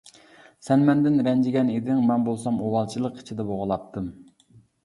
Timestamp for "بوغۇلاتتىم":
3.51-4.13